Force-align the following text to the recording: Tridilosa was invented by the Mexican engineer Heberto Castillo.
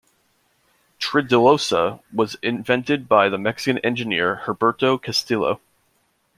Tridilosa 0.99 1.99
was 2.11 2.35
invented 2.41 3.07
by 3.07 3.29
the 3.29 3.37
Mexican 3.37 3.77
engineer 3.85 4.41
Heberto 4.47 4.99
Castillo. 4.99 5.61